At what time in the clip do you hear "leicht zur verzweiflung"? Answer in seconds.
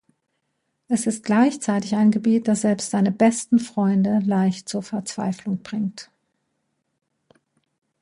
4.25-5.59